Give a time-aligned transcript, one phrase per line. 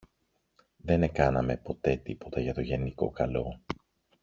[0.77, 3.61] δεν εκάναμε ποτέ τίποτα για το γενικό καλό.